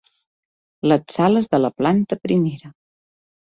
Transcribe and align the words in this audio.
Les 0.91 1.03
sales 1.17 1.51
de 1.53 1.61
la 1.63 1.71
planta 1.83 2.19
primera. 2.27 2.75